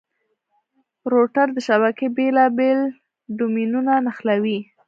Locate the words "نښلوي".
4.05-4.59